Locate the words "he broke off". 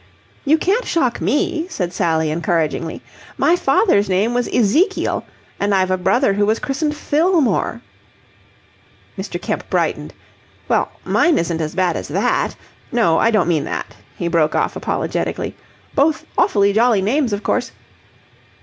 14.17-14.75